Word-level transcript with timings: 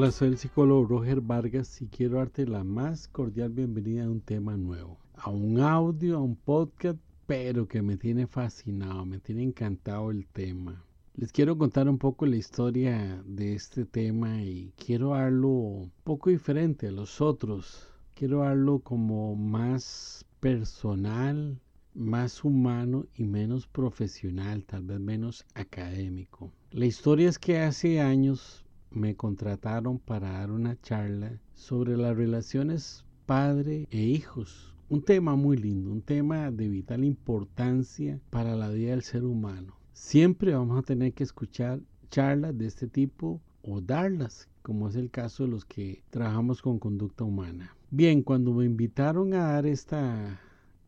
Hola, 0.00 0.12
soy 0.12 0.28
el 0.28 0.38
psicólogo 0.38 0.86
Roger 0.86 1.20
Vargas 1.20 1.82
y 1.82 1.88
quiero 1.88 2.18
darte 2.18 2.46
la 2.46 2.62
más 2.62 3.08
cordial 3.08 3.50
bienvenida 3.50 4.04
a 4.04 4.08
un 4.08 4.20
tema 4.20 4.56
nuevo, 4.56 4.96
a 5.16 5.28
un 5.28 5.58
audio, 5.58 6.18
a 6.18 6.22
un 6.22 6.36
podcast, 6.36 7.00
pero 7.26 7.66
que 7.66 7.82
me 7.82 7.96
tiene 7.96 8.28
fascinado, 8.28 9.04
me 9.04 9.18
tiene 9.18 9.42
encantado 9.42 10.12
el 10.12 10.24
tema. 10.28 10.84
Les 11.16 11.32
quiero 11.32 11.58
contar 11.58 11.88
un 11.88 11.98
poco 11.98 12.26
la 12.26 12.36
historia 12.36 13.20
de 13.26 13.54
este 13.54 13.86
tema 13.86 14.40
y 14.40 14.72
quiero 14.76 15.14
darlo 15.14 15.48
un 15.48 15.92
poco 16.04 16.30
diferente 16.30 16.86
a 16.86 16.92
los 16.92 17.20
otros. 17.20 17.88
Quiero 18.14 18.42
darlo 18.42 18.78
como 18.78 19.34
más 19.34 20.24
personal, 20.38 21.58
más 21.92 22.44
humano 22.44 23.04
y 23.16 23.24
menos 23.24 23.66
profesional, 23.66 24.64
tal 24.64 24.84
vez 24.84 25.00
menos 25.00 25.44
académico. 25.54 26.52
La 26.70 26.86
historia 26.86 27.28
es 27.28 27.40
que 27.40 27.58
hace 27.58 28.00
años 28.00 28.64
me 28.90 29.16
contrataron 29.16 29.98
para 29.98 30.32
dar 30.32 30.50
una 30.50 30.80
charla 30.80 31.40
sobre 31.54 31.96
las 31.96 32.16
relaciones 32.16 33.04
padre 33.26 33.86
e 33.90 34.00
hijos. 34.00 34.74
Un 34.88 35.02
tema 35.02 35.36
muy 35.36 35.56
lindo, 35.58 35.90
un 35.90 36.00
tema 36.00 36.50
de 36.50 36.68
vital 36.68 37.04
importancia 37.04 38.20
para 38.30 38.56
la 38.56 38.70
vida 38.70 38.92
del 38.92 39.02
ser 39.02 39.24
humano. 39.24 39.76
Siempre 39.92 40.54
vamos 40.54 40.78
a 40.78 40.82
tener 40.82 41.12
que 41.12 41.24
escuchar 41.24 41.80
charlas 42.10 42.56
de 42.56 42.66
este 42.66 42.86
tipo 42.86 43.40
o 43.62 43.80
darlas, 43.80 44.48
como 44.62 44.88
es 44.88 44.96
el 44.96 45.10
caso 45.10 45.44
de 45.44 45.50
los 45.50 45.64
que 45.64 46.02
trabajamos 46.10 46.62
con 46.62 46.78
conducta 46.78 47.24
humana. 47.24 47.76
Bien, 47.90 48.22
cuando 48.22 48.52
me 48.52 48.64
invitaron 48.64 49.34
a 49.34 49.52
dar 49.52 49.66
esta, 49.66 50.40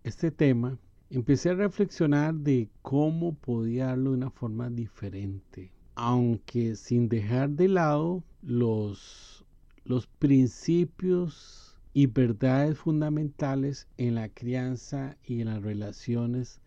este 0.03 0.31
tema, 0.31 0.79
empecé 1.11 1.51
a 1.51 1.55
reflexionar 1.55 2.35
de 2.35 2.69
cómo 2.83 3.35
podía 3.35 3.87
darlo 3.87 4.11
de 4.11 4.17
una 4.17 4.31
forma 4.31 4.71
diferente, 4.71 5.73
aunque 5.95 6.77
sin 6.77 7.09
dejar 7.09 7.51
de 7.51 7.69
lado 7.69 8.23
los, 8.43 9.45
los 9.85 10.07
principios 10.07 11.79
y 11.93 12.07
verdades 12.07 12.79
fundamentales 12.79 13.89
en 13.97 14.15
la 14.15 14.29
crianza 14.29 15.17
y 15.25 15.41
en 15.41 15.49
las 15.49 15.63
relaciones 15.63 16.61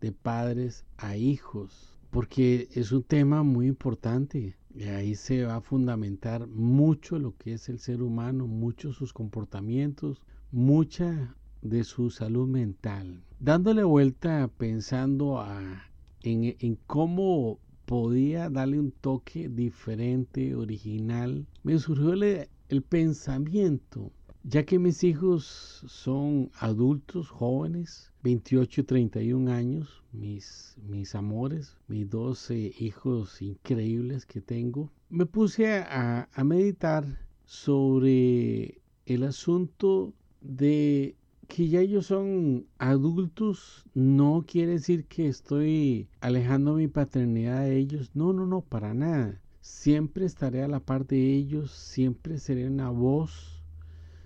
de 0.00 0.12
padres 0.12 0.84
a 0.96 1.16
hijos, 1.16 1.98
porque 2.10 2.68
es 2.72 2.92
un 2.92 3.02
tema 3.02 3.42
muy 3.42 3.66
importante. 3.66 4.56
Y 4.74 4.84
ahí 4.84 5.14
se 5.14 5.44
va 5.44 5.56
a 5.56 5.60
fundamentar 5.60 6.46
mucho 6.46 7.18
lo 7.18 7.36
que 7.36 7.52
es 7.52 7.68
el 7.68 7.78
ser 7.78 8.02
humano, 8.02 8.46
muchos 8.46 8.96
sus 8.96 9.12
comportamientos, 9.12 10.22
mucha 10.50 11.34
de 11.60 11.84
su 11.84 12.10
salud 12.10 12.48
mental. 12.48 13.22
Dándole 13.38 13.84
vuelta 13.84 14.48
pensando 14.56 15.44
en, 16.22 16.56
en 16.58 16.78
cómo 16.86 17.58
podía 17.84 18.48
darle 18.50 18.78
un 18.78 18.92
toque 18.92 19.48
diferente, 19.48 20.54
original, 20.54 21.46
me 21.62 21.78
surgió 21.78 22.12
el, 22.12 22.82
pensamiento, 22.82 24.10
ya 24.44 24.64
que 24.64 24.78
mis 24.78 25.04
hijos 25.04 25.84
son 25.86 26.50
adultos, 26.54 27.28
jóvenes, 27.28 28.12
28 28.22 28.80
y 28.80 28.84
31 28.84 29.52
años, 29.52 30.02
mis, 30.12 30.76
mis 30.88 31.14
amores, 31.14 31.76
mis 31.88 32.08
dos 32.08 32.50
hijos 32.50 33.42
increíbles 33.42 34.26
que 34.26 34.40
tengo, 34.40 34.90
me 35.10 35.26
puse 35.26 35.66
a 35.68 36.28
meditar 36.44 37.04
sobre 37.44 38.80
el 39.06 39.24
asunto 39.24 40.14
de 40.40 41.16
que 41.54 41.68
ya 41.68 41.80
ellos 41.80 42.06
son 42.06 42.64
adultos 42.78 43.84
no 43.92 44.42
quiere 44.48 44.72
decir 44.72 45.04
que 45.04 45.28
estoy 45.28 46.08
alejando 46.22 46.76
mi 46.76 46.88
paternidad 46.88 47.64
de 47.64 47.76
ellos. 47.76 48.10
No, 48.14 48.32
no, 48.32 48.46
no, 48.46 48.62
para 48.62 48.94
nada. 48.94 49.38
Siempre 49.60 50.24
estaré 50.24 50.62
a 50.62 50.68
la 50.68 50.80
par 50.80 51.06
de 51.06 51.34
ellos, 51.34 51.70
siempre 51.70 52.38
seré 52.38 52.66
una 52.66 52.88
voz, 52.88 53.62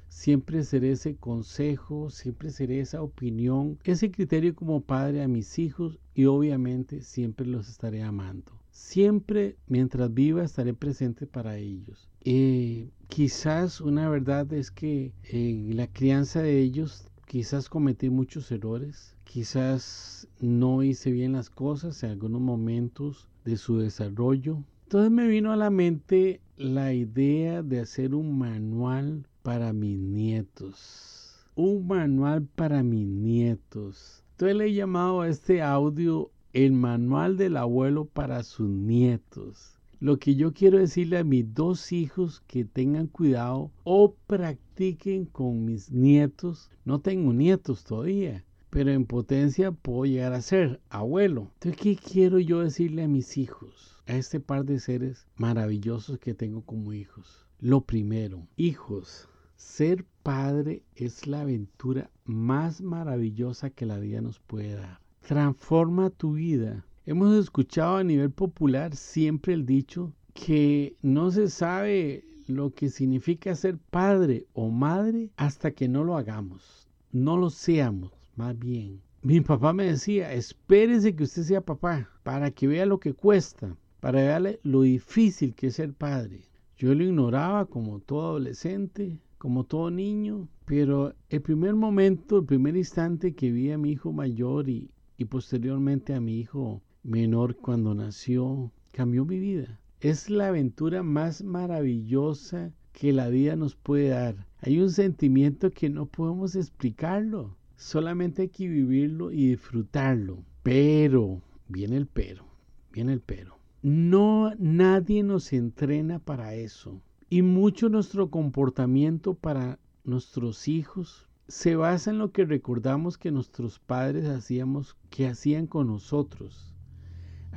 siempre 0.06 0.62
seré 0.62 0.92
ese 0.92 1.16
consejo, 1.16 2.10
siempre 2.10 2.50
seré 2.50 2.78
esa 2.78 3.02
opinión, 3.02 3.76
ese 3.82 4.12
criterio 4.12 4.54
como 4.54 4.82
padre 4.82 5.24
a 5.24 5.26
mis 5.26 5.58
hijos 5.58 5.98
y 6.14 6.26
obviamente 6.26 7.00
siempre 7.00 7.44
los 7.44 7.68
estaré 7.68 8.04
amando. 8.04 8.52
Siempre, 8.70 9.56
mientras 9.66 10.14
viva, 10.14 10.44
estaré 10.44 10.74
presente 10.74 11.26
para 11.26 11.56
ellos. 11.56 12.08
Eh, 12.20 12.88
quizás 13.08 13.80
una 13.80 14.08
verdad 14.08 14.52
es 14.52 14.70
que 14.70 15.12
en 15.24 15.76
la 15.76 15.88
crianza 15.88 16.40
de 16.40 16.60
ellos 16.60 17.08
quizás 17.26 17.68
cometí 17.68 18.08
muchos 18.08 18.50
errores, 18.52 19.14
quizás 19.24 20.28
no 20.40 20.82
hice 20.82 21.10
bien 21.10 21.32
las 21.32 21.50
cosas 21.50 22.02
en 22.02 22.10
algunos 22.10 22.40
momentos 22.40 23.28
de 23.44 23.56
su 23.56 23.78
desarrollo. 23.78 24.62
Entonces 24.84 25.10
me 25.10 25.26
vino 25.26 25.52
a 25.52 25.56
la 25.56 25.70
mente 25.70 26.40
la 26.56 26.94
idea 26.94 27.62
de 27.62 27.80
hacer 27.80 28.14
un 28.14 28.38
manual 28.38 29.26
para 29.42 29.72
mis 29.72 29.98
nietos. 29.98 31.46
Un 31.56 31.86
manual 31.86 32.42
para 32.42 32.82
mis 32.82 33.06
nietos. 33.06 34.22
Entonces 34.32 34.56
le 34.56 34.66
he 34.66 34.74
llamado 34.74 35.22
a 35.22 35.28
este 35.28 35.62
audio 35.62 36.30
el 36.52 36.72
manual 36.72 37.36
del 37.36 37.56
abuelo 37.56 38.04
para 38.04 38.42
sus 38.42 38.68
nietos. 38.68 39.75
Lo 39.98 40.18
que 40.18 40.34
yo 40.34 40.52
quiero 40.52 40.78
decirle 40.78 41.16
a 41.16 41.24
mis 41.24 41.54
dos 41.54 41.90
hijos 41.90 42.42
que 42.46 42.66
tengan 42.66 43.06
cuidado 43.06 43.70
o 43.82 44.14
practiquen 44.26 45.24
con 45.24 45.64
mis 45.64 45.90
nietos. 45.90 46.70
No 46.84 47.00
tengo 47.00 47.32
nietos 47.32 47.82
todavía, 47.82 48.44
pero 48.68 48.90
en 48.90 49.06
potencia 49.06 49.72
puedo 49.72 50.04
llegar 50.04 50.34
a 50.34 50.42
ser 50.42 50.82
abuelo. 50.90 51.50
Entonces, 51.54 51.80
¿qué 51.80 51.96
quiero 51.96 52.38
yo 52.38 52.60
decirle 52.60 53.04
a 53.04 53.08
mis 53.08 53.38
hijos? 53.38 54.02
A 54.06 54.16
este 54.16 54.38
par 54.38 54.66
de 54.66 54.80
seres 54.80 55.26
maravillosos 55.36 56.18
que 56.18 56.34
tengo 56.34 56.60
como 56.60 56.92
hijos. 56.92 57.46
Lo 57.58 57.80
primero, 57.80 58.46
hijos, 58.56 59.30
ser 59.56 60.04
padre 60.22 60.82
es 60.94 61.26
la 61.26 61.40
aventura 61.40 62.10
más 62.26 62.82
maravillosa 62.82 63.70
que 63.70 63.86
la 63.86 63.98
vida 63.98 64.20
nos 64.20 64.40
puede 64.40 64.74
dar. 64.74 65.00
Transforma 65.26 66.10
tu 66.10 66.34
vida 66.34 66.84
Hemos 67.08 67.36
escuchado 67.36 67.98
a 67.98 68.02
nivel 68.02 68.32
popular 68.32 68.96
siempre 68.96 69.54
el 69.54 69.64
dicho 69.64 70.12
que 70.34 70.96
no 71.02 71.30
se 71.30 71.48
sabe 71.48 72.24
lo 72.48 72.74
que 72.74 72.90
significa 72.90 73.54
ser 73.54 73.78
padre 73.78 74.48
o 74.54 74.70
madre 74.70 75.30
hasta 75.36 75.70
que 75.70 75.86
no 75.86 76.02
lo 76.02 76.16
hagamos, 76.16 76.88
no 77.12 77.36
lo 77.36 77.50
seamos, 77.50 78.10
más 78.34 78.58
bien. 78.58 79.00
Mi 79.22 79.40
papá 79.40 79.72
me 79.72 79.84
decía, 79.84 80.32
espérese 80.32 81.14
que 81.14 81.22
usted 81.22 81.44
sea 81.44 81.60
papá 81.60 82.10
para 82.24 82.50
que 82.50 82.66
vea 82.66 82.84
lo 82.86 82.98
que 82.98 83.14
cuesta, 83.14 83.76
para 84.00 84.22
verle 84.22 84.58
lo 84.64 84.82
difícil 84.82 85.54
que 85.54 85.68
es 85.68 85.76
ser 85.76 85.92
padre. 85.92 86.40
Yo 86.76 86.92
lo 86.92 87.04
ignoraba 87.04 87.66
como 87.66 88.00
todo 88.00 88.30
adolescente, 88.30 89.20
como 89.38 89.62
todo 89.62 89.92
niño, 89.92 90.48
pero 90.64 91.14
el 91.30 91.40
primer 91.40 91.76
momento, 91.76 92.38
el 92.38 92.46
primer 92.46 92.76
instante 92.76 93.32
que 93.32 93.52
vi 93.52 93.70
a 93.70 93.78
mi 93.78 93.92
hijo 93.92 94.12
mayor 94.12 94.68
y, 94.68 94.90
y 95.16 95.26
posteriormente 95.26 96.12
a 96.12 96.20
mi 96.20 96.40
hijo 96.40 96.82
menor 97.06 97.56
cuando 97.56 97.94
nació, 97.94 98.72
cambió 98.92 99.24
mi 99.24 99.38
vida. 99.38 99.80
Es 100.00 100.28
la 100.28 100.48
aventura 100.48 101.02
más 101.02 101.42
maravillosa 101.42 102.72
que 102.92 103.12
la 103.12 103.28
vida 103.28 103.56
nos 103.56 103.76
puede 103.76 104.08
dar. 104.08 104.46
Hay 104.60 104.80
un 104.80 104.90
sentimiento 104.90 105.70
que 105.70 105.88
no 105.88 106.06
podemos 106.06 106.56
explicarlo. 106.56 107.56
Solamente 107.76 108.42
hay 108.42 108.48
que 108.48 108.68
vivirlo 108.68 109.30
y 109.30 109.50
disfrutarlo. 109.50 110.42
Pero, 110.62 111.42
viene 111.68 111.96
el 111.96 112.06
pero, 112.06 112.46
viene 112.92 113.12
el 113.12 113.20
pero. 113.20 113.58
No, 113.82 114.52
nadie 114.58 115.22
nos 115.22 115.52
entrena 115.52 116.18
para 116.18 116.54
eso. 116.54 117.00
Y 117.30 117.42
mucho 117.42 117.88
nuestro 117.88 118.30
comportamiento 118.30 119.34
para 119.34 119.78
nuestros 120.04 120.68
hijos 120.68 121.28
se 121.48 121.76
basa 121.76 122.10
en 122.10 122.18
lo 122.18 122.32
que 122.32 122.44
recordamos 122.44 123.18
que 123.18 123.30
nuestros 123.30 123.78
padres 123.78 124.26
hacíamos, 124.26 124.96
que 125.10 125.28
hacían 125.28 125.66
con 125.66 125.86
nosotros. 125.86 126.75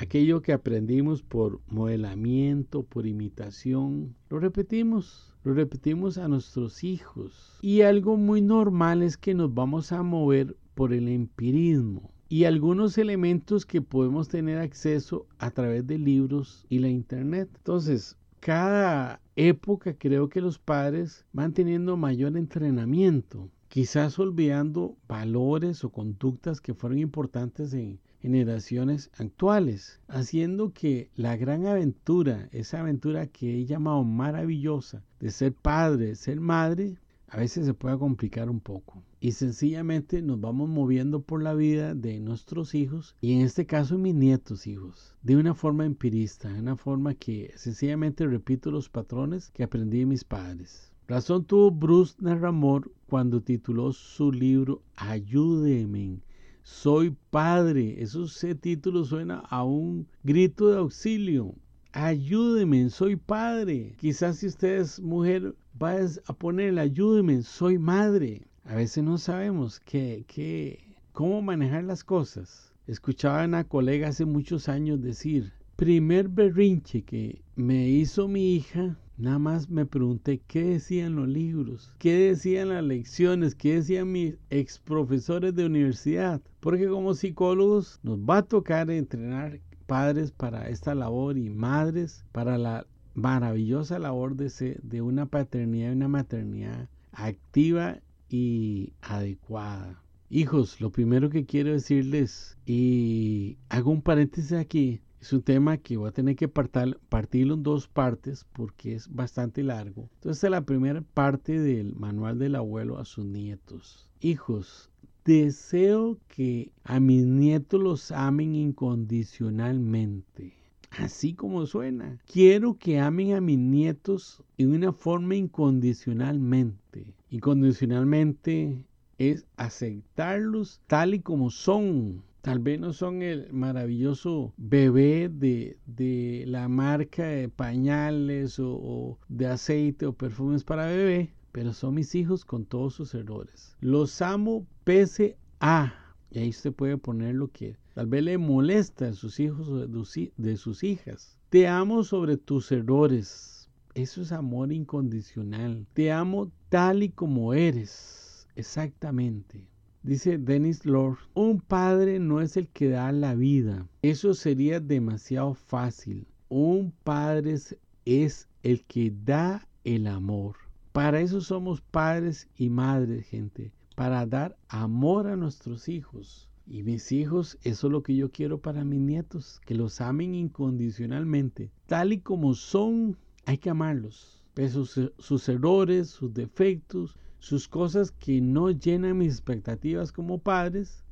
Aquello 0.02 0.42
que 0.42 0.54
aprendimos 0.54 1.22
por 1.22 1.60
modelamiento, 1.68 2.84
por 2.84 3.06
imitación, 3.06 4.16
lo 4.30 4.40
repetimos, 4.40 5.34
lo 5.44 5.54
repetimos 5.54 6.18
a 6.18 6.30
nuestros 6.30 6.86
hijos. 6.86 7.60
Y 7.62 7.82
algo 7.82 8.16
muy 8.16 8.42
normal 8.42 9.04
es 9.04 9.18
que 9.18 9.34
nos 9.34 9.54
vamos 9.54 9.92
a 9.92 10.02
mover 10.02 10.56
por 10.74 10.94
el 10.94 11.10
empirismo 11.10 12.14
y 12.30 12.46
algunos 12.46 12.98
elementos 12.98 13.66
que 13.66 13.82
podemos 13.82 14.30
tener 14.30 14.60
acceso 14.60 15.28
a 15.38 15.52
través 15.52 15.86
de 15.86 15.98
libros 15.98 16.66
y 16.70 16.80
la 16.80 16.88
internet. 16.88 17.50
Entonces, 17.58 18.16
cada 18.40 19.20
época 19.36 19.96
creo 19.96 20.30
que 20.30 20.40
los 20.40 20.60
padres 20.60 21.26
van 21.34 21.52
teniendo 21.52 21.98
mayor 21.98 22.38
entrenamiento, 22.38 23.50
quizás 23.68 24.18
olvidando 24.18 24.96
valores 25.10 25.84
o 25.84 25.90
conductas 25.90 26.62
que 26.62 26.74
fueron 26.74 27.00
importantes 27.00 27.74
en, 27.74 28.00
generaciones 28.22 29.10
actuales, 29.18 30.00
haciendo 30.08 30.74
que 30.74 31.10
la 31.16 31.38
gran 31.38 31.66
aventura, 31.66 32.50
esa 32.52 32.82
aventura 32.82 33.28
que 33.28 33.58
he 33.58 33.66
llamado 33.66 34.04
maravillosa 34.04 35.04
de 35.20 35.32
ser 35.32 35.54
padre, 35.54 36.16
ser 36.16 36.40
madre, 36.40 36.98
a 37.32 37.38
veces 37.38 37.66
se 37.66 37.74
puede 37.74 37.98
complicar 37.98 38.50
un 38.50 38.60
poco. 38.60 39.04
Y 39.22 39.34
sencillamente 39.34 40.22
nos 40.22 40.40
vamos 40.40 40.70
moviendo 40.70 41.22
por 41.22 41.44
la 41.44 41.54
vida 41.54 41.94
de 41.94 42.20
nuestros 42.20 42.74
hijos 42.74 43.16
y 43.22 43.34
en 43.34 43.42
este 43.42 43.66
caso 43.66 43.98
mis 43.98 44.16
nietos 44.16 44.66
hijos, 44.66 45.16
de 45.22 45.36
una 45.36 45.54
forma 45.54 45.86
empirista, 45.86 46.52
de 46.52 46.60
una 46.60 46.76
forma 46.76 47.14
que 47.14 47.52
sencillamente 47.56 48.26
repito 48.26 48.72
los 48.72 48.90
patrones 48.90 49.52
que 49.52 49.64
aprendí 49.64 50.00
de 50.00 50.06
mis 50.06 50.24
padres. 50.24 50.92
Razón 51.08 51.46
tuvo 51.46 51.72
Bruce 51.72 52.16
Narramor 52.20 52.92
cuando 53.08 53.42
tituló 53.42 53.92
su 53.92 54.32
libro 54.32 54.84
Ayúdeme, 54.96 56.20
soy 56.64 57.16
padre. 57.30 58.02
Ese 58.02 58.56
título 58.56 59.04
suena 59.04 59.40
a 59.50 59.64
un 59.64 60.08
grito 60.24 60.70
de 60.70 60.78
auxilio. 60.78 61.56
Ayúdeme, 61.92 62.90
soy 62.90 63.16
padre. 63.16 63.96
Quizás 64.00 64.38
si 64.38 64.48
usted 64.48 64.80
es 64.80 65.00
mujer, 65.00 65.56
va 65.82 65.96
a 66.28 66.34
ponerle 66.34 66.82
ayúdeme, 66.82 67.42
soy 67.42 67.78
madre. 67.78 68.44
A 68.66 68.76
veces 68.76 69.04
no 69.04 69.18
sabemos 69.18 69.80
qué, 69.80 70.26
qué, 70.28 70.80
cómo 71.12 71.42
manejar 71.42 71.84
las 71.84 72.04
cosas. 72.04 72.74
Escuchaba 72.88 73.42
a 73.42 73.46
una 73.46 73.64
colega 73.64 74.10
hace 74.10 74.26
muchos 74.26 74.70
años 74.70 75.02
decir, 75.02 75.54
primer 75.76 76.28
berrinche 76.28 77.04
que 77.04 77.42
me 77.56 77.88
hizo 77.88 78.28
mi 78.28 78.56
hija 78.56 78.98
Nada 79.20 79.38
más 79.38 79.70
me 79.70 79.86
pregunté 79.86 80.40
qué 80.48 80.64
decían 80.64 81.18
los 81.18 81.28
libros, 81.28 81.94
qué 82.00 82.30
decían 82.30 82.70
las 82.70 82.82
lecciones, 82.86 83.54
qué 83.54 83.76
decían 83.76 84.14
mis 84.14 84.36
ex 84.50 84.80
profesores 84.80 85.54
de 85.54 85.66
universidad. 85.66 86.42
Porque 86.62 86.88
como 86.88 87.14
psicólogos 87.14 88.00
nos 88.02 88.18
va 88.20 88.38
a 88.38 88.44
tocar 88.44 88.90
entrenar 88.90 89.60
padres 89.88 90.32
para 90.32 90.70
esta 90.70 90.96
labor 90.96 91.38
y 91.38 91.50
madres 91.50 92.24
para 92.32 92.58
la 92.58 92.88
maravillosa 93.14 94.00
labor 94.00 94.38
de, 94.38 94.80
de 94.82 95.02
una 95.02 95.26
paternidad 95.26 95.90
y 95.90 95.96
una 95.96 96.08
maternidad 96.08 96.88
activa 97.12 98.00
y 98.30 98.94
adecuada. 99.02 100.02
Hijos, 100.30 100.80
lo 100.80 100.92
primero 100.92 101.30
que 101.30 101.46
quiero 101.46 101.74
decirles, 101.74 102.58
y 102.66 103.58
hago 103.68 103.92
un 103.92 104.02
paréntesis 104.02 104.54
aquí, 104.54 105.02
es 105.22 105.34
un 105.34 105.42
tema 105.42 105.78
que 105.78 105.98
voy 105.98 106.08
a 106.10 106.14
tener 106.14 106.36
que 106.36 106.48
partirlo 106.48 107.56
en 107.56 107.64
dos 107.64 107.88
partes 107.88 108.46
porque 108.54 108.96
es 108.96 109.14
bastante 109.14 109.64
largo. 109.64 110.10
Entonces, 110.16 110.44
es 110.44 110.50
la 110.50 110.62
primera 110.62 111.02
parte 111.02 111.60
del 111.60 111.96
manual 111.96 112.40
del 112.40 112.56
abuelo 112.56 112.98
a 113.00 113.06
sus 113.06 113.26
nietos. 113.26 114.10
Hijos, 114.22 114.90
deseo 115.26 116.18
que 116.28 116.72
a 116.84 117.00
mis 117.00 117.26
nietos 117.26 117.82
los 117.82 118.12
amen 118.12 118.56
incondicionalmente. 118.56 120.54
Así 120.92 121.34
como 121.34 121.66
suena. 121.66 122.18
Quiero 122.26 122.78
que 122.78 123.00
amen 123.00 123.34
a 123.34 123.42
mis 123.42 123.60
nietos 123.60 124.42
en 124.58 124.72
una 124.72 124.92
forma 124.92 125.36
incondicionalmente. 125.36 127.14
Incondicionalmente 127.30 128.86
es 129.20 129.46
aceptarlos 129.58 130.82
tal 130.88 131.14
y 131.14 131.20
como 131.20 131.52
son 131.52 132.24
Tal 132.50 132.58
vez 132.58 132.80
no 132.80 132.94
son 132.94 133.22
el 133.22 133.54
maravilloso 133.54 134.56
bebé 134.58 135.30
de, 135.30 136.46
la 136.48 136.68
marca 136.68 137.26
de 137.26 137.48
pañales 137.48 138.58
o, 138.60 139.20
de 139.28 139.46
aceite 139.46 140.08
o 140.08 140.14
perfumes 140.14 140.64
para 140.64 140.88
bebé, 140.88 141.32
pero 141.52 141.74
son 141.74 141.94
mis 141.94 142.16
hijos 142.16 142.46
con 142.46 142.66
todos 142.66 142.96
sus 142.96 143.14
errores. 143.14 143.78
Los 143.82 144.20
amo 144.24 144.66
pese 144.84 145.38
a, 145.60 145.94
y 146.32 146.40
ahí 146.40 146.50
usted 146.50 146.74
puede 146.74 146.98
poner 146.98 147.36
lo 147.36 147.52
que 147.52 147.78
tal 147.94 148.08
vez 148.08 148.24
le 148.24 148.40
molesta 148.40 149.10
a 149.10 149.14
sus 149.14 149.40
hijos 149.40 149.70
o 149.70 149.86
de 149.86 150.58
sus 150.58 150.84
hijas. 150.84 151.38
Te 151.50 151.68
amo 151.68 152.04
sobre 152.04 152.36
tus 152.36 152.72
errores. 152.72 153.70
Eso 153.94 154.24
es 154.24 154.32
amor 154.32 154.74
incondicional. 154.74 155.86
Te 155.94 156.12
amo 156.12 156.52
tal 156.70 157.04
y 157.04 157.10
como 157.10 157.54
eres. 157.54 158.48
Exactamente. 158.56 159.69
Dice 160.02 160.38
Dennis 160.38 160.86
Lord, 160.86 161.18
un 161.34 161.60
padre 161.60 162.20
no 162.20 162.40
es 162.40 162.56
el 162.56 162.70
que 162.70 162.90
da 162.90 163.12
la 163.12 163.36
vida. 163.36 163.86
Eso 164.02 164.34
sería 164.34 164.80
demasiado 164.80 165.54
fácil. 165.54 166.26
Un 166.48 166.94
padre 167.04 167.58
es 168.06 168.48
el 168.64 168.84
que 168.86 169.14
da 169.26 169.68
el 169.84 170.08
amor. 170.08 170.56
Para 170.94 171.20
eso 171.20 171.42
somos 171.42 171.82
padres 171.82 172.48
y 172.56 172.70
madres, 172.70 173.26
gente. 173.28 173.74
Para 173.96 174.26
dar 174.26 174.58
amor 174.70 175.28
a 175.28 175.36
nuestros 175.36 175.90
hijos. 175.90 176.50
Y 176.66 176.84
mis 176.84 177.12
hijos, 177.12 177.58
eso 177.64 177.88
es 177.88 177.92
lo 177.92 178.02
que 178.02 178.16
yo 178.16 178.32
quiero 178.32 178.60
para 178.60 178.86
mis 178.86 179.02
nietos, 179.02 179.60
que 179.66 179.76
los 179.76 180.00
amen 180.00 180.34
incondicionalmente. 180.34 181.72
Tal 181.88 182.14
y 182.14 182.20
como 182.20 182.54
son, 182.54 183.18
hay 183.46 183.58
que 183.58 183.70
amarlos. 183.70 184.39
Sus, 184.56 185.50
errores, 185.50 186.10
sus 186.10 186.34
defectos, 186.34 187.18
sus 187.38 187.68
cosas 187.68 188.12
que 188.12 188.42
no 188.42 188.72
llenan 188.72 189.18
mis 189.18 189.34
expectativas 189.34 190.12
como 190.12 190.40
padres, 190.40 191.04